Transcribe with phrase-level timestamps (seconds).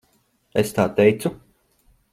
[0.61, 1.35] Es tā teicu?